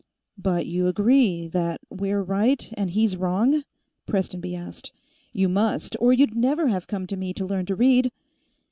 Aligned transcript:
"But 0.39 0.65
you 0.65 0.87
agree 0.87 1.47
that 1.49 1.79
we're 1.91 2.23
right 2.23 2.67
and 2.73 2.89
he's 2.89 3.15
wrong?" 3.15 3.63
Prestonby 4.07 4.55
asked. 4.55 4.91
"You 5.31 5.47
must, 5.47 5.95
or 5.99 6.11
you'd 6.11 6.33
never 6.35 6.69
have 6.69 6.87
come 6.87 7.05
to 7.05 7.15
me 7.15 7.35
to 7.35 7.45
learn 7.45 7.67
to 7.67 7.75
read." 7.75 8.11